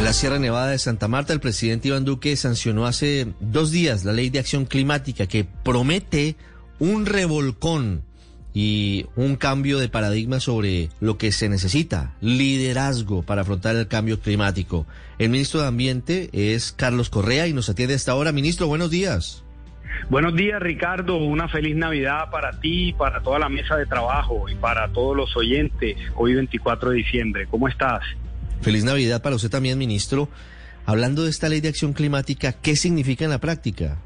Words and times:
En 0.00 0.06
la 0.06 0.14
Sierra 0.14 0.38
Nevada 0.38 0.68
de 0.68 0.78
Santa 0.78 1.08
Marta, 1.08 1.34
el 1.34 1.40
presidente 1.40 1.88
Iván 1.88 2.06
Duque 2.06 2.34
sancionó 2.34 2.86
hace 2.86 3.34
dos 3.38 3.70
días 3.70 4.02
la 4.06 4.14
ley 4.14 4.30
de 4.30 4.38
acción 4.38 4.64
climática 4.64 5.26
que 5.26 5.44
promete 5.44 6.36
un 6.78 7.04
revolcón 7.04 8.02
y 8.54 9.04
un 9.14 9.36
cambio 9.36 9.78
de 9.78 9.90
paradigma 9.90 10.40
sobre 10.40 10.88
lo 11.00 11.18
que 11.18 11.32
se 11.32 11.50
necesita, 11.50 12.14
liderazgo 12.22 13.22
para 13.22 13.42
afrontar 13.42 13.76
el 13.76 13.88
cambio 13.88 14.18
climático. 14.18 14.86
El 15.18 15.28
ministro 15.28 15.60
de 15.60 15.68
Ambiente 15.68 16.30
es 16.32 16.72
Carlos 16.72 17.10
Correa 17.10 17.46
y 17.46 17.52
nos 17.52 17.68
atiende 17.68 17.94
hasta 17.94 18.12
ahora. 18.12 18.32
Ministro, 18.32 18.68
buenos 18.68 18.90
días. 18.90 19.44
Buenos 20.08 20.34
días, 20.34 20.62
Ricardo. 20.62 21.18
Una 21.18 21.46
feliz 21.46 21.76
Navidad 21.76 22.30
para 22.30 22.58
ti, 22.58 22.94
para 22.94 23.20
toda 23.20 23.38
la 23.38 23.50
mesa 23.50 23.76
de 23.76 23.84
trabajo 23.84 24.48
y 24.48 24.54
para 24.54 24.88
todos 24.88 25.14
los 25.14 25.36
oyentes. 25.36 25.98
Hoy 26.16 26.36
24 26.36 26.88
de 26.88 26.96
diciembre. 26.96 27.46
¿Cómo 27.50 27.68
estás? 27.68 28.02
Feliz 28.60 28.84
Navidad 28.84 29.22
para 29.22 29.36
usted 29.36 29.50
también, 29.50 29.78
ministro. 29.78 30.28
Hablando 30.84 31.24
de 31.24 31.30
esta 31.30 31.48
ley 31.48 31.60
de 31.60 31.68
acción 31.68 31.92
climática, 31.92 32.52
¿qué 32.52 32.76
significa 32.76 33.24
en 33.24 33.30
la 33.30 33.38
práctica? 33.38 33.98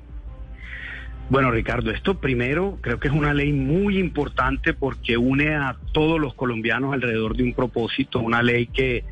Bueno, 1.31 1.51
Ricardo, 1.51 1.91
esto 1.91 2.21
primero 2.21 2.79
creo 2.83 3.01
que 3.01 3.09
es 3.09 3.15
una 3.15 3.33
ley 3.33 3.53
muy 3.53 3.99
importante 3.99 4.75
porque 4.75 5.17
une 5.17 5.55
a 5.55 5.77
todos 5.93 6.21
los 6.21 6.35
colombianos 6.35 6.93
alrededor 6.93 7.37
de 7.37 7.45
un 7.45 7.55
propósito, 7.55 8.21
una 8.21 8.43
ley 8.43 8.67
que 8.67 9.05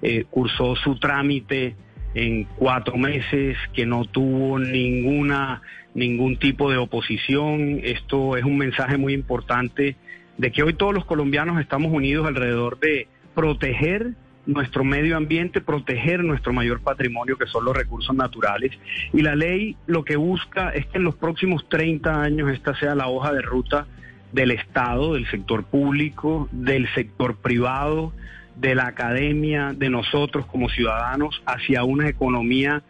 eh, 0.00 0.24
cursó 0.30 0.76
su 0.76 0.98
trámite 0.98 1.74
en 2.14 2.44
cuatro 2.44 2.96
meses, 2.96 3.56
que 3.74 3.84
no 3.84 4.04
tuvo 4.04 4.58
ninguna 4.58 5.60
ningún 5.92 6.38
tipo 6.38 6.70
de 6.70 6.76
oposición. 6.76 7.80
Esto 7.82 8.36
es 8.36 8.44
un 8.44 8.58
mensaje 8.58 8.96
muy 8.96 9.14
importante 9.14 9.96
de 10.38 10.52
que 10.52 10.62
hoy 10.62 10.74
todos 10.74 10.94
los 10.94 11.04
colombianos 11.04 11.60
estamos 11.60 11.92
unidos 11.92 12.26
alrededor 12.26 12.78
de 12.78 13.08
proteger 13.34 14.12
nuestro 14.46 14.84
medio 14.84 15.16
ambiente, 15.16 15.60
proteger 15.60 16.24
nuestro 16.24 16.52
mayor 16.52 16.80
patrimonio 16.80 17.36
que 17.36 17.46
son 17.46 17.64
los 17.64 17.76
recursos 17.76 18.14
naturales. 18.14 18.72
Y 19.12 19.22
la 19.22 19.34
ley 19.34 19.76
lo 19.86 20.04
que 20.04 20.16
busca 20.16 20.70
es 20.70 20.86
que 20.86 20.98
en 20.98 21.04
los 21.04 21.16
próximos 21.16 21.68
30 21.68 22.22
años 22.22 22.50
esta 22.50 22.74
sea 22.76 22.94
la 22.94 23.08
hoja 23.08 23.32
de 23.32 23.42
ruta 23.42 23.86
del 24.32 24.50
Estado, 24.52 25.14
del 25.14 25.28
sector 25.30 25.64
público, 25.64 26.48
del 26.52 26.92
sector 26.94 27.36
privado, 27.36 28.12
de 28.56 28.74
la 28.74 28.86
academia, 28.86 29.72
de 29.76 29.90
nosotros 29.90 30.46
como 30.46 30.68
ciudadanos, 30.68 31.42
hacia 31.46 31.84
una 31.84 32.08
economía 32.08 32.82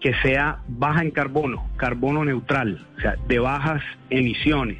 que 0.00 0.14
sea 0.22 0.58
baja 0.66 1.02
en 1.02 1.12
carbono, 1.12 1.68
carbono 1.76 2.24
neutral, 2.24 2.84
o 2.96 3.00
sea, 3.00 3.14
de 3.28 3.38
bajas 3.38 3.82
emisiones. 4.10 4.78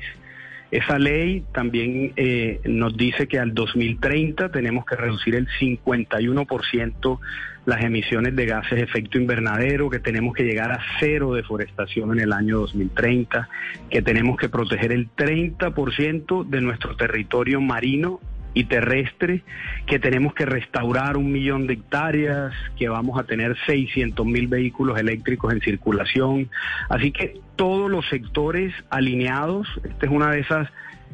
Esa 0.72 0.98
ley 0.98 1.44
también 1.52 2.14
eh, 2.16 2.58
nos 2.64 2.96
dice 2.96 3.28
que 3.28 3.38
al 3.38 3.52
2030 3.52 4.50
tenemos 4.50 4.86
que 4.86 4.96
reducir 4.96 5.34
el 5.34 5.46
51% 5.60 7.18
las 7.66 7.84
emisiones 7.84 8.34
de 8.34 8.46
gases 8.46 8.78
de 8.78 8.84
efecto 8.84 9.18
invernadero, 9.18 9.90
que 9.90 9.98
tenemos 9.98 10.34
que 10.34 10.44
llegar 10.44 10.72
a 10.72 10.80
cero 10.98 11.34
deforestación 11.34 12.12
en 12.12 12.20
el 12.20 12.32
año 12.32 12.60
2030, 12.60 13.50
que 13.90 14.00
tenemos 14.00 14.38
que 14.38 14.48
proteger 14.48 14.92
el 14.92 15.10
30% 15.14 16.48
de 16.48 16.60
nuestro 16.62 16.96
territorio 16.96 17.60
marino 17.60 18.18
y 18.54 18.64
terrestre, 18.64 19.42
que 19.86 19.98
tenemos 19.98 20.34
que 20.34 20.46
restaurar 20.46 21.16
un 21.16 21.32
millón 21.32 21.66
de 21.66 21.74
hectáreas, 21.74 22.52
que 22.76 22.88
vamos 22.88 23.18
a 23.18 23.24
tener 23.24 23.56
600 23.66 24.26
mil 24.26 24.46
vehículos 24.46 24.98
eléctricos 24.98 25.52
en 25.52 25.60
circulación. 25.60 26.50
Así 26.88 27.12
que 27.12 27.40
todos 27.56 27.90
los 27.90 28.08
sectores 28.08 28.74
alineados, 28.90 29.68
esta 29.84 30.06
es 30.06 30.12
una 30.12 30.30
de 30.30 30.40
esas 30.40 30.68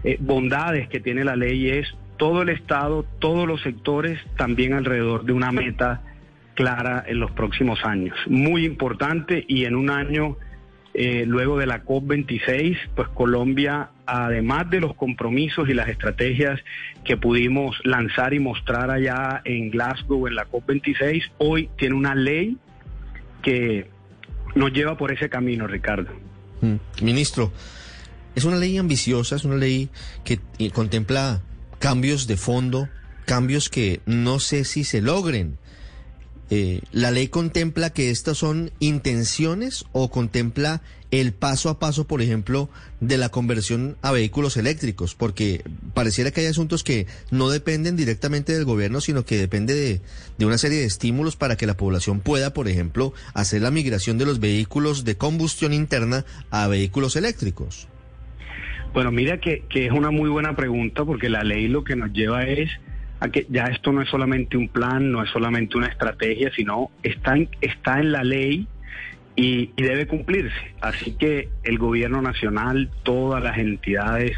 eh, 0.04 0.16
bondades 0.20 0.88
que 0.88 1.00
tiene 1.00 1.24
la 1.24 1.36
ley, 1.36 1.70
es 1.70 1.94
todo 2.16 2.42
el 2.42 2.48
Estado, 2.48 3.04
todos 3.20 3.46
los 3.46 3.62
sectores, 3.62 4.20
también 4.36 4.74
alrededor 4.74 5.24
de 5.24 5.32
una 5.32 5.52
meta 5.52 6.02
clara 6.54 7.04
en 7.06 7.20
los 7.20 7.30
próximos 7.30 7.84
años. 7.84 8.16
Muy 8.26 8.64
importante 8.64 9.44
y 9.46 9.64
en 9.64 9.76
un 9.76 9.90
año 9.90 10.36
eh, 10.94 11.24
luego 11.26 11.58
de 11.58 11.66
la 11.66 11.84
COP26, 11.84 12.76
pues 12.94 13.08
Colombia, 13.08 13.90
además 14.06 14.68
de 14.70 14.80
los 14.80 14.94
compromisos 14.94 15.68
y 15.68 15.74
las 15.74 15.88
estrategias 15.88 16.60
que 17.04 17.16
pudimos 17.16 17.76
lanzar 17.84 18.34
y 18.34 18.40
mostrar 18.40 18.90
allá 18.90 19.40
en 19.44 19.70
Glasgow 19.70 20.26
en 20.26 20.34
la 20.34 20.48
COP26, 20.48 21.30
hoy 21.38 21.70
tiene 21.76 21.94
una 21.94 22.14
ley 22.14 22.56
que 23.42 23.88
nos 24.54 24.72
lleva 24.72 24.96
por 24.96 25.12
ese 25.12 25.28
camino, 25.28 25.66
Ricardo. 25.66 26.10
Mm, 26.60 26.76
ministro, 27.02 27.52
es 28.34 28.44
una 28.44 28.56
ley 28.56 28.78
ambiciosa, 28.78 29.36
es 29.36 29.44
una 29.44 29.56
ley 29.56 29.90
que 30.24 30.40
eh, 30.58 30.70
contempla 30.70 31.42
cambios 31.78 32.26
de 32.26 32.36
fondo, 32.36 32.88
cambios 33.24 33.68
que 33.68 34.00
no 34.06 34.40
sé 34.40 34.64
si 34.64 34.84
se 34.84 35.00
logren. 35.00 35.58
Eh, 36.50 36.80
¿La 36.92 37.10
ley 37.10 37.28
contempla 37.28 37.90
que 37.90 38.10
estas 38.10 38.38
son 38.38 38.70
intenciones 38.80 39.84
o 39.92 40.10
contempla 40.10 40.80
el 41.10 41.32
paso 41.32 41.68
a 41.68 41.78
paso, 41.78 42.06
por 42.06 42.22
ejemplo, 42.22 42.70
de 43.00 43.18
la 43.18 43.28
conversión 43.28 43.96
a 44.00 44.12
vehículos 44.12 44.56
eléctricos? 44.56 45.14
Porque 45.14 45.62
pareciera 45.92 46.30
que 46.30 46.40
hay 46.40 46.46
asuntos 46.46 46.84
que 46.84 47.06
no 47.30 47.50
dependen 47.50 47.96
directamente 47.96 48.54
del 48.54 48.64
gobierno, 48.64 49.02
sino 49.02 49.26
que 49.26 49.36
depende 49.36 50.00
de, 50.38 50.46
una 50.46 50.56
serie 50.56 50.78
de 50.78 50.86
estímulos 50.86 51.36
para 51.36 51.56
que 51.56 51.66
la 51.66 51.76
población 51.76 52.20
pueda, 52.20 52.54
por 52.54 52.66
ejemplo, 52.68 53.12
hacer 53.34 53.60
la 53.60 53.70
migración 53.70 54.16
de 54.16 54.24
los 54.24 54.40
vehículos 54.40 55.04
de 55.04 55.16
combustión 55.16 55.74
interna 55.74 56.24
a 56.50 56.66
vehículos 56.66 57.16
eléctricos. 57.16 57.88
Bueno, 58.94 59.12
mira 59.12 59.38
que, 59.38 59.64
que 59.68 59.84
es 59.84 59.92
una 59.92 60.10
muy 60.10 60.30
buena 60.30 60.56
pregunta 60.56 61.04
porque 61.04 61.28
la 61.28 61.44
ley 61.44 61.68
lo 61.68 61.84
que 61.84 61.94
nos 61.94 62.10
lleva 62.10 62.44
es 62.44 62.70
que 63.26 63.46
ya 63.48 63.64
esto 63.64 63.92
no 63.92 64.02
es 64.02 64.08
solamente 64.08 64.56
un 64.56 64.68
plan, 64.68 65.10
no 65.10 65.22
es 65.22 65.30
solamente 65.30 65.76
una 65.76 65.88
estrategia, 65.88 66.50
sino 66.54 66.90
está 67.02 67.36
en, 67.36 67.48
está 67.60 67.98
en 67.98 68.12
la 68.12 68.22
ley 68.22 68.66
y 69.34 69.70
debe 69.76 70.06
cumplirse. 70.06 70.74
Así 70.80 71.12
que 71.12 71.48
el 71.64 71.78
gobierno 71.78 72.22
nacional, 72.22 72.90
todas 73.02 73.42
las 73.42 73.58
entidades 73.58 74.32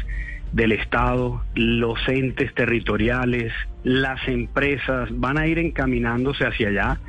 del 0.51 0.71
Estado, 0.73 1.43
los 1.55 1.99
entes 2.07 2.53
territoriales, 2.53 3.53
las 3.83 4.27
empresas 4.27 5.09
van 5.11 5.37
a 5.37 5.47
ir 5.47 5.59
encaminándose 5.59 6.45
hacia 6.45 6.69
allá 6.69 6.99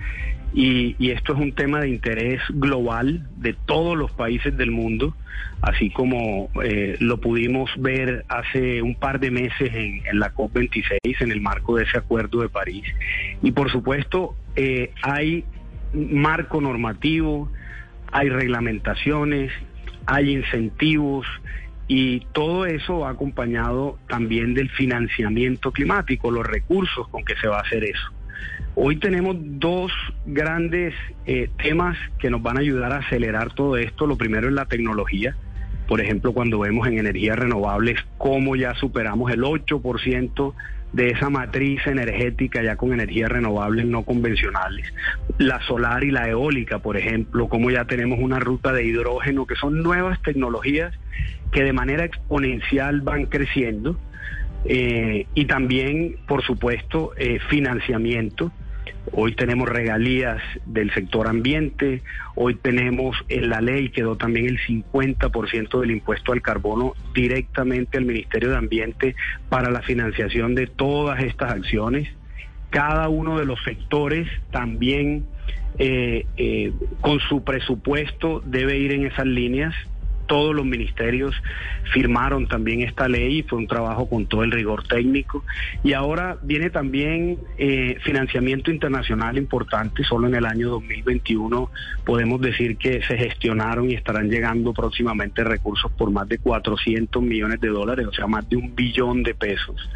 y, 0.53 1.11
esto 1.11 1.33
es 1.35 1.39
un 1.41 1.53
tema 1.53 1.81
de 1.81 1.89
interés 1.89 2.41
global 2.51 3.27
de 3.37 3.55
todos 3.55 3.97
los 3.97 4.11
países 4.13 4.57
del 4.57 4.71
mundo, 4.71 5.15
así 5.61 5.91
como 5.91 6.51
eh, 6.63 6.97
lo 7.01 7.19
pudimos 7.21 7.71
ver 7.79 8.25
hace 8.29 8.83
un 8.83 8.95
par 8.95 9.21
de 9.21 9.31
meses 9.31 9.73
en, 9.75 10.07
en 10.07 10.19
la 10.19 10.35
COP26, 10.35 11.21
en 11.21 11.33
el 11.33 11.41
marco 11.41 11.77
de 11.77 11.85
ese 11.85 11.99
acuerdo 11.99 12.41
de 12.41 12.49
París. 12.49 12.85
Y 13.43 13.53
por 13.53 13.71
supuesto, 13.71 14.37
eh, 14.57 14.93
hay 15.03 15.45
marco 15.95 16.61
normativo, 16.61 17.51
hay 18.11 18.29
reglamentaciones, 18.29 19.53
hay 20.07 20.33
incentivos, 20.33 21.27
y 21.89 22.21
todo 22.33 22.65
eso 22.65 23.01
va 23.01 23.11
acompañado 23.11 23.99
también 24.09 24.55
del 24.55 24.71
financiamiento 24.71 25.73
climático, 25.73 26.31
los 26.31 26.47
recursos 26.47 27.09
con 27.09 27.25
que 27.25 27.37
se 27.37 27.49
va 27.49 27.59
a 27.59 27.61
hacer 27.61 27.85
eso. 27.85 28.13
Hoy 28.75 28.97
tenemos 28.97 29.37
dos 29.39 29.93
grandes 30.25 30.95
eh, 31.27 31.51
temas 31.63 31.99
que 32.19 32.31
nos 32.31 32.43
van 32.43 32.57
a 32.57 32.61
ayudar 32.61 32.93
a 32.93 32.99
acelerar 32.99 33.53
todo 33.55 33.77
esto. 33.77 34.07
Lo 34.07 34.17
primero 34.17 34.49
es 34.49 34.55
la 34.55 34.65
tecnología. 34.65 35.37
Por 35.87 36.01
ejemplo, 36.01 36.33
cuando 36.33 36.59
vemos 36.59 36.89
en 36.89 36.99
energías 36.99 37.39
renovables 37.39 37.99
cómo 38.17 38.57
ya 38.57 38.75
superamos 38.75 39.31
el 39.31 39.43
8% 39.43 40.55
de 40.93 41.11
esa 41.11 41.29
matriz 41.29 41.87
energética 41.87 42.63
ya 42.63 42.77
con 42.77 42.93
energías 42.95 43.31
renovables 43.31 43.85
no 43.85 44.05
convencionales. 44.05 44.87
La 45.37 45.61
solar 45.67 46.05
y 46.05 46.11
la 46.11 46.29
eólica, 46.29 46.79
por 46.79 46.97
ejemplo, 46.97 47.49
como 47.49 47.71
ya 47.71 47.85
tenemos 47.85 48.21
una 48.21 48.39
ruta 48.39 48.73
de 48.73 48.87
hidrógeno, 48.87 49.47
que 49.47 49.57
son 49.57 49.83
nuevas 49.83 50.21
tecnologías 50.23 50.95
que 51.51 51.63
de 51.63 51.75
manera 51.75 52.05
exponencial 52.05 53.03
van 53.03 53.27
creciendo. 53.27 53.99
Eh, 54.65 55.27
y 55.35 55.45
también, 55.47 56.17
por 56.27 56.43
supuesto, 56.43 57.13
eh, 57.19 57.39
financiamiento. 57.51 58.53
Hoy 59.11 59.35
tenemos 59.35 59.69
regalías 59.69 60.41
del 60.65 60.93
sector 60.95 61.27
ambiente, 61.27 62.03
hoy 62.37 62.55
tenemos 62.55 63.17
en 63.29 63.49
la 63.49 63.61
ley 63.61 63.89
quedó 63.89 64.17
también 64.17 64.47
el 64.47 64.61
50% 64.61 65.81
del 65.81 65.91
impuesto 65.91 66.33
al 66.33 66.41
carbono 66.41 66.95
directamente 67.13 67.99
al 67.99 68.05
Ministerio 68.05 68.51
de 68.51 68.57
Ambiente 68.57 69.17
para 69.49 69.71
la 69.71 69.83
financiación 69.83 70.55
de 70.55 70.69
todas 70.69 71.21
estas 71.23 71.51
acciones. 71.53 72.09
cada 72.71 73.09
uno 73.09 73.39
de 73.39 73.45
los 73.45 73.63
sectores 73.65 74.29
también 74.51 75.27
eh, 75.79 76.25
eh, 76.37 76.73
con 77.01 77.19
su 77.21 77.45
presupuesto 77.45 78.41
debe 78.47 78.79
ir 78.79 78.93
en 78.93 79.05
esas 79.05 79.27
líneas 79.27 79.75
todos 80.33 80.55
los 80.55 80.65
ministerios 80.65 81.35
firmaron 81.93 82.49
también 82.49 82.81
esta 82.81 83.07
ley 83.07 83.41
y 83.41 83.43
fue 83.43 83.59
un 83.59 83.67
trabajo 83.67 84.09
con 84.09 84.25
todo 84.25 84.45
el 84.45 84.51
rigor 84.51 84.83
técnico. 84.89 85.45
Y 85.85 85.93
ahora 85.93 86.39
viene 86.43 86.71
también 86.71 87.37
eh, 87.59 87.99
financiamiento 88.03 88.71
internacional 88.71 89.37
importante. 89.37 90.03
Solo 90.05 90.29
en 90.29 90.35
el 90.35 90.47
año 90.47 90.71
2021 90.71 91.71
podemos 92.07 92.41
decir 92.41 92.79
que 92.79 93.03
se 93.03 93.19
gestionaron 93.19 93.91
y 93.91 93.93
estarán 93.93 94.31
llegando 94.31 94.73
próximamente 94.73 95.45
recursos 95.45 95.93
por 95.93 96.11
más 96.11 96.27
de 96.31 96.39
400 96.39 97.23
millones 97.23 97.61
de 97.61 97.69
dólares, 97.69 98.07
o 98.07 98.13
sea, 98.15 98.27
más 98.27 98.49
de 98.49 98.57
un 98.57 98.75
billón 98.75 99.23
de 99.23 99.35
pesos. 99.35 99.87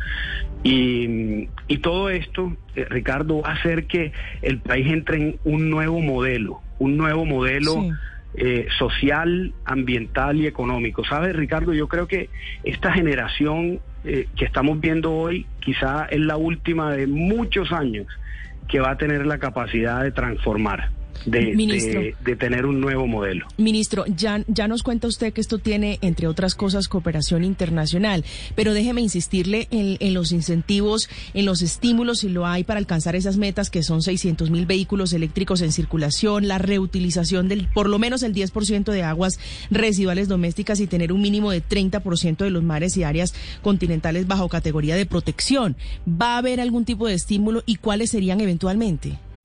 Y, 0.63 1.49
todo 1.81 2.11
esto, 2.11 2.55
eh, 2.75 2.85
Ricardo, 2.91 3.41
va 3.41 3.53
a 3.53 3.55
hacer 3.55 3.87
que 3.87 4.13
el 4.43 4.59
país 4.59 4.87
entre 4.89 5.17
en 5.17 5.39
un 5.45 5.71
nuevo 5.71 6.03
modelo, 6.03 6.61
un 6.79 6.99
nuevo 6.99 7.25
modelo. 7.25 7.89
Eh, 8.39 8.67
social, 8.79 9.55
ambiental 9.65 10.37
y 10.37 10.47
económico. 10.47 11.03
¿Sabes, 11.07 11.35
Ricardo? 11.35 11.73
Yo 11.73 11.89
creo 11.89 12.07
que 12.07 12.29
esta 12.65 12.93
generación 12.93 13.81
eh, 14.05 14.29
que 14.37 14.45
estamos 14.45 14.79
viendo 14.79 15.11
hoy 15.15 15.47
quizá 15.61 16.05
es 16.11 16.21
la 16.21 16.37
última 16.37 16.93
de 16.93 17.07
muchos 17.07 17.73
años 17.73 18.07
que 18.69 18.79
va 18.79 18.91
a 18.91 18.99
tener 18.99 19.25
la 19.25 19.39
capacidad 19.39 20.03
de 20.03 20.13
transformar 20.13 20.91
de, 21.25 22.15
de, 22.25 22.37
tener 22.37 22.67
un 22.67 22.81
nuevo 22.81 23.07
modelo. 23.07 23.47
Ministro, 23.57 24.05
ya, 24.07 24.45
ya 24.47 24.69
nos 24.69 24.83
cuenta 24.83 25.09
usted 25.09 25.33
que 25.33 25.41
esto 25.41 25.59
tiene, 25.59 25.99
entre 26.03 26.27
otras 26.27 26.55
cosas, 26.55 26.89
cooperación 26.89 27.45
internacional, 27.45 28.25
pero 28.55 28.75
déjeme 28.75 29.01
insistirle 29.01 29.69
en, 29.71 29.97
en 30.01 30.15
los 30.15 30.33
incentivos, 30.33 31.09
en 31.35 31.47
los 31.47 31.63
estímulos, 31.63 32.19
si 32.19 32.29
lo 32.29 32.47
hay, 32.47 32.65
para 32.65 32.79
alcanzar 32.79 33.17
esas 33.17 33.37
metas 33.37 33.71
que 33.71 33.83
son 33.83 34.03
600 34.03 34.51
mil 34.51 34.67
vehículos 34.67 35.13
eléctricos 35.13 35.61
en 35.63 35.73
circulación, 35.73 36.49
la 36.49 36.59
reutilización 36.59 37.49
del 37.49 37.69
por 37.69 37.89
lo 37.89 37.99
menos 37.99 38.23
el 38.23 38.35
10% 38.35 38.93
de 38.93 39.03
aguas 39.03 39.39
residuales 39.71 40.29
domésticas 40.29 40.81
y 40.81 40.87
tener 40.87 41.13
un 41.13 41.23
mínimo 41.23 41.51
de 41.51 41.63
30% 41.63 42.39
de 42.39 42.51
los 42.51 42.63
mares 42.63 42.97
y 42.97 43.03
áreas 43.03 43.35
continentales 43.63 44.27
bajo 44.27 44.49
categoría 44.49 44.97
de 44.97 45.07
protección. 45.07 45.77
¿Va 46.09 46.35
a 46.35 46.39
haber 46.39 46.61
algún 46.61 46.85
tipo 46.85 47.07
de 47.07 47.15
estímulo 47.15 47.63
y 47.67 47.77
cuáles 47.77 48.11
serían 48.11 48.41
eventualmente? 48.41 49.19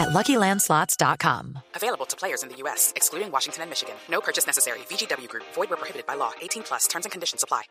at 0.00 0.08
LuckyLandSlots.com. 0.08 1.58
Available 1.76 2.06
to 2.06 2.16
players 2.16 2.42
in 2.42 2.48
the 2.48 2.56
U.S., 2.64 2.92
excluding 2.96 3.30
Washington 3.30 3.62
and 3.62 3.70
Michigan. 3.70 3.94
No 4.10 4.20
purchase 4.20 4.46
necessary. 4.46 4.80
VGW 4.88 5.28
Group. 5.28 5.44
Void 5.54 5.70
where 5.70 5.76
prohibited 5.76 6.06
by 6.06 6.14
law. 6.14 6.32
18 6.40 6.62
plus. 6.62 6.88
Terms 6.88 7.06
and 7.06 7.12
conditions 7.12 7.42
apply. 7.42 7.62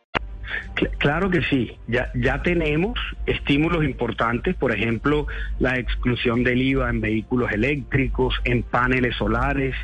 Claro 1.00 1.30
que 1.30 1.42
sí, 1.44 1.78
ya, 1.88 2.12
ya 2.16 2.42
tenemos 2.42 3.00
estímulos 3.26 3.84
importantes, 3.84 4.56
por 4.56 4.72
ejemplo, 4.72 5.28
la 5.60 5.78
exclusión 5.78 6.44
del 6.44 6.62
IVA 6.62 6.90
en 6.90 7.02
vehículos 7.02 7.52
eléctricos, 7.52 8.34
en 8.46 8.64
paneles 8.64 9.16
solares, 9.16 9.76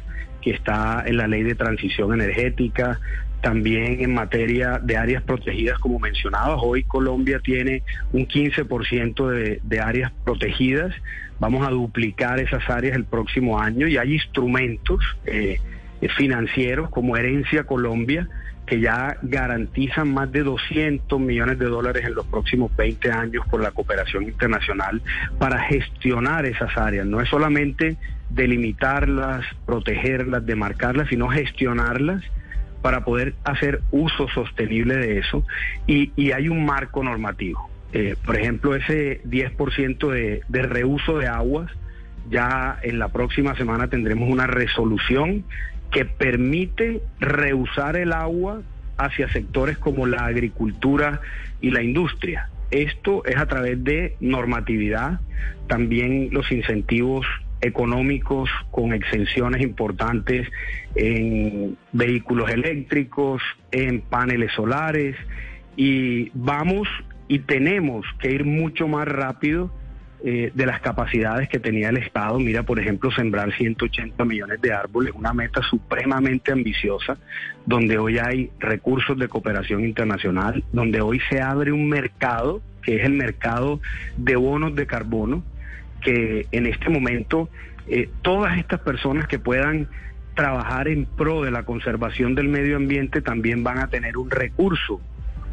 que 0.42 0.52
está 0.52 1.04
en 1.06 1.18
la 1.18 1.28
ley 1.28 1.44
de 1.44 1.56
transición 1.56 2.14
energética, 2.14 3.00
también 3.42 4.02
en 4.02 4.14
materia 4.14 4.80
de 4.82 4.98
áreas 4.98 5.22
protegidas, 5.22 5.78
como 5.80 6.00
mencionabas, 6.00 6.60
hoy 6.64 6.84
Colombia 6.84 7.40
tiene 7.40 7.84
un 8.12 8.28
15% 8.28 9.30
de, 9.30 9.60
de 9.62 9.80
áreas 9.80 10.12
protegidas, 10.24 10.96
vamos 11.40 11.68
a 11.68 11.72
duplicar 11.72 12.40
esas 12.40 12.70
áreas 12.70 12.96
el 12.96 13.06
próximo 13.06 13.60
año 13.60 13.88
y 13.88 13.98
hay 13.98 14.14
instrumentos 14.14 15.00
eh, 15.26 15.60
financieros 16.18 16.90
como 16.90 17.18
Herencia 17.18 17.64
Colombia 17.64 18.28
que 18.66 18.80
ya 18.80 19.18
garantizan 19.22 20.14
más 20.14 20.32
de 20.32 20.44
200 20.44 21.20
millones 21.20 21.60
de 21.60 21.66
dólares 21.66 22.06
en 22.06 22.16
los 22.16 22.26
próximos 22.26 22.76
20 22.76 23.12
años 23.12 23.46
por 23.50 23.62
la 23.62 23.72
cooperación 23.72 24.24
internacional 24.24 25.02
para 25.38 25.60
gestionar 25.64 26.46
esas 26.46 26.76
áreas. 26.76 27.06
No 27.06 27.22
es 27.22 27.30
solamente 27.30 27.98
delimitarlas, 28.30 29.46
protegerlas, 29.66 30.46
demarcarlas, 30.46 31.10
sino 31.10 31.28
gestionarlas 31.28 32.24
para 32.82 33.04
poder 33.04 33.36
hacer 33.44 33.82
uso 33.92 34.28
sostenible 34.30 34.96
de 34.96 35.20
eso 35.20 35.44
y, 35.88 36.32
hay 36.32 36.50
un 36.50 36.66
marco 36.66 37.04
normativo. 37.04 37.70
Eh, 37.98 38.18
por 38.26 38.36
ejemplo, 38.36 38.76
ese 38.76 39.22
10% 39.24 40.12
de, 40.12 40.42
de 40.50 40.62
reuso 40.64 41.18
de 41.18 41.28
aguas, 41.28 41.72
ya 42.30 42.78
en 42.84 43.00
la 43.00 43.08
próxima 43.08 43.56
semana 43.56 43.88
tendremos 43.88 44.30
una 44.30 44.48
resolución 44.48 45.46
que 45.92 46.04
permite 46.04 47.02
reusar 47.22 47.96
el 47.96 48.12
agua 48.12 48.64
hacia 48.98 49.32
sectores 49.32 49.78
como 49.78 50.08
la 50.08 50.26
agricultura 50.26 51.22
y 51.62 51.72
la 51.72 51.84
industria. 51.84 52.50
Esto 52.70 53.24
es 53.24 53.38
a 53.38 53.46
través 53.46 53.82
de 53.82 54.18
normatividad, 54.20 55.22
también 55.68 56.28
los 56.32 56.52
incentivos 56.52 57.26
económicos 57.62 58.50
con 58.72 58.92
exenciones 58.92 59.62
importantes 59.62 60.50
en 60.96 61.78
vehículos 61.94 62.52
eléctricos, 62.52 63.42
en 63.72 64.02
paneles 64.02 64.52
solares 64.52 65.16
y 65.78 66.30
vamos 66.34 66.90
y 67.28 67.40
tenemos 67.40 68.06
que 68.20 68.32
ir 68.32 68.46
mucho 68.46 68.88
más 68.88 69.08
rápido 69.08 69.72
eh, 70.24 70.52
de 70.56 70.66
las 70.66 70.80
capacidades 70.82 71.50
que 71.50 71.60
tenía 71.60 71.90
el 71.90 71.98
Estado. 71.98 72.40
Mira, 72.40 72.64
por 72.64 72.80
ejemplo, 72.80 73.12
sembrar 73.12 73.54
180 73.54 74.26
millones 74.26 74.62
de 74.62 74.74
árboles, 74.74 75.14
una 75.14 75.34
meta 75.34 75.62
supremamente 75.62 76.52
ambiciosa, 76.52 77.18
donde 77.66 77.98
hoy 77.98 78.18
hay 78.18 78.50
recursos 78.60 79.18
de 79.20 79.28
cooperación 79.28 79.84
internacional, 79.86 80.64
donde 80.72 81.02
hoy 81.02 81.20
se 81.30 81.42
abre 81.42 81.72
un 81.72 81.90
mercado, 81.90 82.62
que 82.82 82.96
es 82.96 83.06
el 83.06 83.14
mercado 83.14 83.82
de 84.18 84.36
bonos 84.36 84.76
de 84.76 84.88
carbono, 84.88 85.44
que 86.02 86.48
en 86.52 86.66
este 86.66 86.90
momento 86.90 87.50
eh, 87.88 88.10
todas 88.22 88.58
estas 88.58 88.80
personas 88.80 89.28
que 89.28 89.38
puedan 89.38 89.90
trabajar 90.34 90.88
en 90.88 91.06
pro 91.06 91.44
de 91.44 91.52
la 91.52 91.64
conservación 91.64 92.36
del 92.36 92.48
medio 92.48 92.78
ambiente 92.78 93.22
también 93.22 93.64
van 93.64 93.80
a 93.80 93.90
tener 93.90 94.18
un 94.18 94.30
recurso 94.30 95.02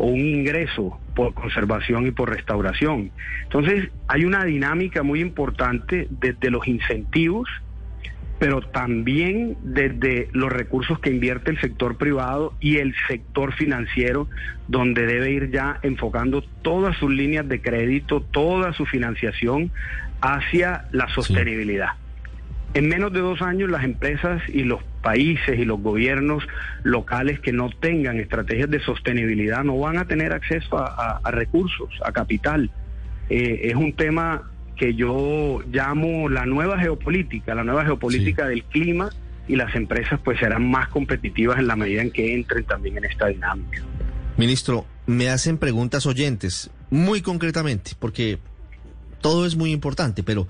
o 0.02 0.06
un 0.06 0.19
ingreso 0.19 0.99
por 1.14 1.32
conservación 1.32 2.08
y 2.08 2.10
por 2.10 2.29
restauración. 2.29 3.12
Entonces, 3.44 3.88
hay 4.08 4.24
una 4.24 4.44
dinámica 4.44 5.05
muy 5.05 5.20
importante 5.20 6.08
desde 6.10 6.50
los 6.50 6.67
incentivos, 6.67 7.48
pero 8.41 8.62
también 8.62 9.56
desde 9.62 10.29
los 10.32 10.50
recursos 10.50 10.98
que 10.98 11.10
invierte 11.10 11.53
el 11.53 11.60
sector 11.60 11.98
privado 11.98 12.53
y 12.58 12.79
el 12.79 12.96
sector 13.06 13.53
financiero, 13.55 14.26
donde 14.67 15.06
debe 15.06 15.31
ir 15.31 15.53
ya 15.53 15.79
enfocando 15.82 16.43
todas 16.62 16.96
sus 16.96 17.12
líneas 17.12 17.48
de 17.48 17.62
crédito, 17.62 18.22
toda 18.22 18.72
su 18.72 18.86
financiación 18.86 19.70
hacia 20.20 20.86
la 20.91 21.08
sostenibilidad. 21.10 21.91
En 22.74 22.88
menos 22.88 23.12
de 23.12 23.20
dos 23.20 23.41
años 23.41 23.70
las 23.70 23.84
empresas 23.84 24.43
y 24.48 24.65
los 24.65 24.81
países 25.02 25.58
y 25.58 25.64
los 25.64 25.80
gobiernos 25.80 26.44
locales 26.82 27.40
que 27.40 27.52
no 27.52 27.70
tengan 27.70 28.18
estrategias 28.18 28.70
de 28.70 28.80
sostenibilidad 28.80 29.64
no 29.64 29.78
van 29.78 29.98
a 29.98 30.06
tener 30.06 30.32
acceso 30.32 30.78
a, 30.78 31.20
recursos, 31.30 31.90
a 32.04 32.12
capital. 32.12 32.70
Eh, 33.28 33.60
es 33.64 33.74
un 33.74 33.92
tema 33.94 34.50
que 34.76 34.94
yo 34.94 35.60
llamo 35.70 36.28
la 36.28 36.46
nueva 36.46 36.78
geopolítica, 36.78 37.54
la 37.54 37.64
nueva 37.64 37.84
geopolítica 37.84 38.46
del 38.46 38.64
clima 38.64 39.10
y 39.48 39.56
las 39.56 39.74
empresas 39.74 40.20
pues 40.24 40.38
serán 40.38 40.70
más 40.70 40.88
competitivas 40.88 41.58
en 41.58 41.66
la 41.66 41.76
medida 41.76 42.02
en 42.02 42.10
que 42.10 42.34
entren 42.34 42.64
también 42.64 42.96
en 42.96 43.04
esta 43.04 43.26
dinámica. 43.26 43.82
Ministro, 44.36 44.86
me 45.06 45.28
hacen 45.28 45.58
preguntas 45.58 46.06
oyentes, 46.06 46.70
muy 46.90 47.20
concretamente, 47.20 47.92
porque 47.98 48.38
todo 49.20 49.46
es 49.46 49.56
muy 49.56 49.72
importante, 49.72 50.22
pero 50.22 50.46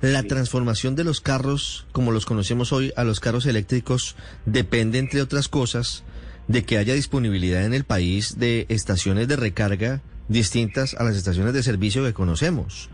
la 0.00 0.22
transformación 0.22 0.94
de 0.94 1.04
los 1.04 1.20
carros, 1.20 1.86
como 1.92 2.12
los 2.12 2.26
conocemos 2.26 2.72
hoy, 2.72 2.92
a 2.96 3.04
los 3.04 3.20
carros 3.20 3.46
eléctricos, 3.46 4.16
depende, 4.44 4.98
entre 4.98 5.22
otras 5.22 5.48
cosas, 5.48 6.04
de 6.48 6.64
que 6.64 6.78
haya 6.78 6.94
disponibilidad 6.94 7.64
en 7.64 7.74
el 7.74 7.84
país 7.84 8.38
de 8.38 8.66
estaciones 8.68 9.28
de 9.28 9.36
recarga 9.36 10.02
distintas 10.28 10.94
a 10.94 11.04
las 11.04 11.16
estaciones 11.16 11.54
de 11.54 11.62
servicio 11.62 12.04
que 12.04 12.12
conocemos. 12.12 12.90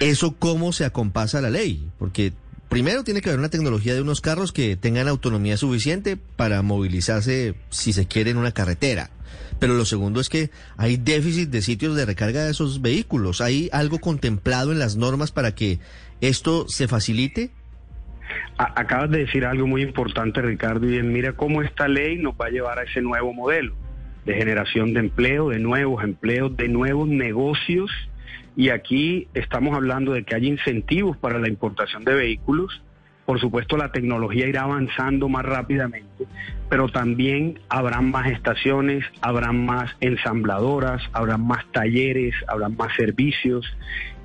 ¿Eso 0.00 0.36
cómo 0.38 0.72
se 0.72 0.84
acompasa 0.84 1.38
a 1.38 1.42
la 1.42 1.50
ley? 1.50 1.88
Porque 1.98 2.32
primero 2.68 3.02
tiene 3.02 3.22
que 3.22 3.30
haber 3.30 3.38
una 3.38 3.48
tecnología 3.48 3.94
de 3.94 4.02
unos 4.02 4.20
carros 4.20 4.52
que 4.52 4.76
tengan 4.76 5.08
autonomía 5.08 5.56
suficiente 5.56 6.16
para 6.16 6.60
movilizarse, 6.62 7.54
si 7.70 7.92
se 7.92 8.06
quiere, 8.06 8.30
en 8.30 8.36
una 8.36 8.52
carretera. 8.52 9.10
Pero 9.58 9.74
lo 9.74 9.86
segundo 9.86 10.20
es 10.20 10.28
que 10.28 10.50
hay 10.76 10.98
déficit 10.98 11.48
de 11.48 11.62
sitios 11.62 11.96
de 11.96 12.04
recarga 12.04 12.44
de 12.44 12.50
esos 12.50 12.82
vehículos. 12.82 13.40
¿Hay 13.40 13.70
algo 13.72 13.98
contemplado 13.98 14.70
en 14.70 14.78
las 14.78 14.96
normas 14.96 15.32
para 15.32 15.54
que 15.54 15.80
esto 16.20 16.68
se 16.68 16.88
facilite? 16.88 17.50
Acabas 18.58 19.10
de 19.10 19.18
decir 19.18 19.44
algo 19.44 19.66
muy 19.66 19.82
importante, 19.82 20.40
Ricardo, 20.40 20.88
y 20.90 20.96
es, 20.96 21.04
mira 21.04 21.34
cómo 21.34 21.62
esta 21.62 21.88
ley 21.88 22.16
nos 22.16 22.34
va 22.34 22.46
a 22.46 22.50
llevar 22.50 22.78
a 22.78 22.84
ese 22.84 23.02
nuevo 23.02 23.32
modelo 23.32 23.74
de 24.24 24.34
generación 24.34 24.92
de 24.92 25.00
empleo, 25.00 25.50
de 25.50 25.60
nuevos 25.60 26.02
empleos, 26.02 26.56
de 26.56 26.68
nuevos 26.68 27.08
negocios. 27.08 27.90
Y 28.56 28.70
aquí 28.70 29.28
estamos 29.34 29.76
hablando 29.76 30.12
de 30.12 30.24
que 30.24 30.34
hay 30.34 30.48
incentivos 30.48 31.16
para 31.16 31.38
la 31.38 31.48
importación 31.48 32.04
de 32.04 32.14
vehículos. 32.14 32.82
Por 33.26 33.40
supuesto, 33.40 33.76
la 33.76 33.90
tecnología 33.90 34.46
irá 34.46 34.62
avanzando 34.62 35.28
más 35.28 35.44
rápidamente, 35.44 36.26
pero 36.70 36.88
también 36.88 37.58
habrán 37.68 38.10
más 38.12 38.28
estaciones, 38.30 39.04
habrán 39.20 39.66
más 39.66 39.90
ensambladoras, 40.00 41.02
habrán 41.12 41.44
más 41.44 41.66
talleres, 41.72 42.34
habrán 42.46 42.76
más 42.76 42.94
servicios. 42.94 43.66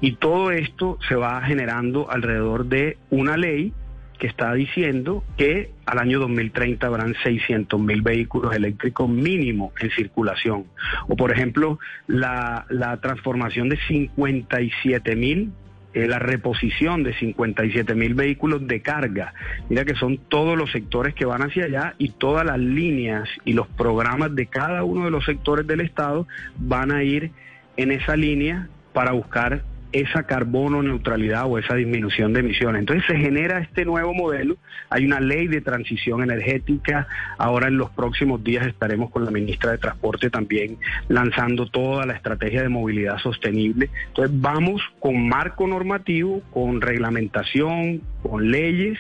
Y 0.02 0.14
todo 0.14 0.52
esto 0.52 1.00
se 1.10 1.16
va 1.16 1.42
generando 1.42 2.12
alrededor 2.12 2.68
de 2.68 2.98
una 3.10 3.38
ley 3.38 3.74
que 4.22 4.28
está 4.28 4.54
diciendo 4.54 5.24
que 5.36 5.72
al 5.88 5.98
año 5.98 6.20
2030 6.20 6.86
habrán 6.86 7.16
600 7.24 7.80
mil 7.80 8.04
vehículos 8.04 8.56
eléctricos 8.56 9.10
mínimo 9.10 9.74
en 9.80 9.90
circulación. 9.90 10.66
O 11.08 11.16
por 11.16 11.32
ejemplo, 11.32 11.80
la, 12.06 12.68
la 12.70 12.98
transformación 12.98 13.68
de 13.70 13.80
57 13.88 15.16
mil, 15.16 15.52
eh, 15.94 16.08
la 16.08 16.20
reposición 16.20 17.04
de 17.04 17.14
57 17.14 17.96
mil 17.96 18.14
vehículos 18.14 18.66
de 18.68 18.82
carga. 18.82 19.34
Mira 19.70 19.86
que 19.86 19.96
son 19.96 20.18
todos 20.18 20.58
los 20.58 20.72
sectores 20.72 21.14
que 21.14 21.26
van 21.26 21.42
hacia 21.42 21.66
allá 21.66 21.96
y 21.98 22.10
todas 22.10 22.46
las 22.46 22.60
líneas 22.60 23.28
y 23.46 23.54
los 23.54 23.68
programas 23.68 24.34
de 24.36 24.48
cada 24.48 24.84
uno 24.84 25.06
de 25.06 25.12
los 25.12 25.26
sectores 25.26 25.68
del 25.68 25.82
Estado 25.82 26.28
van 26.58 26.92
a 26.92 27.04
ir 27.04 27.32
en 27.78 27.92
esa 27.92 28.16
línea 28.16 28.70
para 28.94 29.12
buscar 29.12 29.64
esa 29.92 30.24
carbono 30.24 30.82
neutralidad 30.82 31.46
o 31.48 31.58
esa 31.58 31.76
disminución 31.76 32.34
de 32.34 32.42
emisiones. 32.42 32.80
Entonces 32.80 33.06
se 33.08 33.18
genera 33.18 33.60
este 33.60 33.86
nuevo 33.86 34.14
modelo, 34.14 34.58
hay 34.90 35.06
una 35.06 35.20
ley 35.20 35.48
de 35.48 35.62
transición 35.62 36.24
energética, 36.24 37.08
ahora 37.38 37.68
en 37.68 37.78
los 37.78 37.90
próximos 37.92 38.44
días 38.44 38.66
estaremos 38.68 39.10
con 39.12 39.26
la 39.26 39.32
ministra 39.32 39.72
de 39.72 39.78
Transporte 39.78 40.30
también 40.30 40.78
lanzando 41.08 41.66
toda 41.68 42.06
la 42.06 42.14
estrategia 42.14 42.62
de 42.62 42.70
movilidad 42.70 43.18
sostenible. 43.18 43.90
Entonces 44.08 44.40
vamos 44.40 44.82
con 45.00 45.28
marco 45.28 45.68
normativo, 45.68 46.42
con 46.52 46.82
reglamentación, 46.82 48.02
con 48.22 48.52
leyes, 48.52 48.98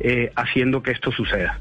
eh, 0.00 0.30
haciendo 0.36 0.82
que 0.82 0.92
esto 0.92 1.10
suceda. 1.12 1.60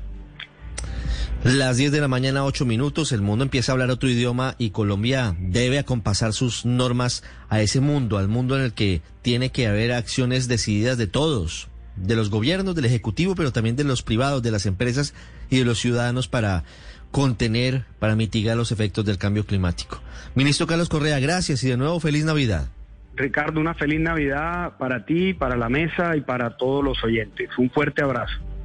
Las 1.45 1.77
10 1.77 1.91
de 1.91 2.01
la 2.01 2.07
mañana, 2.07 2.43
8 2.43 2.65
minutos, 2.65 3.11
el 3.11 3.21
mundo 3.21 3.43
empieza 3.43 3.71
a 3.71 3.73
hablar 3.73 3.91
otro 3.91 4.09
idioma 4.09 4.55
y 4.57 4.71
Colombia 4.71 5.35
debe 5.37 5.77
acompasar 5.77 6.33
sus 6.33 6.65
normas 6.65 7.23
a 7.49 7.61
ese 7.61 7.81
mundo, 7.81 8.17
al 8.17 8.27
mundo 8.27 8.57
en 8.57 8.63
el 8.63 8.73
que 8.73 9.03
tiene 9.21 9.51
que 9.51 9.67
haber 9.67 9.91
acciones 9.91 10.47
decididas 10.47 10.97
de 10.97 11.05
todos, 11.05 11.69
de 11.97 12.15
los 12.15 12.31
gobiernos, 12.31 12.73
del 12.73 12.85
Ejecutivo, 12.85 13.35
pero 13.35 13.53
también 13.53 13.75
de 13.75 13.83
los 13.83 14.01
privados, 14.01 14.41
de 14.41 14.49
las 14.49 14.65
empresas 14.65 15.13
y 15.51 15.59
de 15.59 15.65
los 15.65 15.77
ciudadanos 15.77 16.27
para 16.27 16.63
contener, 17.11 17.85
para 17.99 18.15
mitigar 18.15 18.57
los 18.57 18.71
efectos 18.71 19.05
del 19.05 19.19
cambio 19.19 19.45
climático. 19.45 20.01
Ministro 20.33 20.65
Carlos 20.65 20.89
Correa, 20.89 21.19
gracias 21.19 21.63
y 21.63 21.69
de 21.69 21.77
nuevo 21.77 21.99
feliz 21.99 22.25
Navidad. 22.25 22.69
Ricardo, 23.15 23.59
una 23.59 23.75
feliz 23.75 23.99
Navidad 23.99 24.79
para 24.79 25.05
ti, 25.05 25.35
para 25.35 25.55
la 25.55 25.69
mesa 25.69 26.17
y 26.17 26.21
para 26.21 26.57
todos 26.57 26.83
los 26.83 27.03
oyentes. 27.03 27.51
Un 27.59 27.69
fuerte 27.69 28.01
abrazo. 28.01 28.33